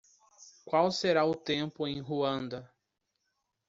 [0.65, 2.67] Qual será o tempo em Ruanda?